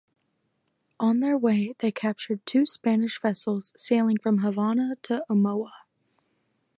On 0.99 1.19
their 1.19 1.37
way 1.37 1.75
they 1.77 1.91
captured 1.91 2.43
two 2.47 2.65
Spanish 2.65 3.21
vessels 3.21 3.71
sailing 3.77 4.17
from 4.17 4.39
Havana 4.39 4.95
to 5.03 5.23
Omoa. 5.29 5.69